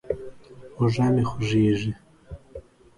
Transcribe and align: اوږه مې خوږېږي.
اوږه 0.77 1.07
مې 1.13 1.23
خوږېږي. 1.29 1.91